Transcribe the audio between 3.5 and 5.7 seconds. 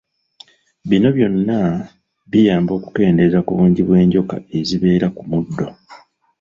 bungi bw’enjoka ezibeera ku muddo.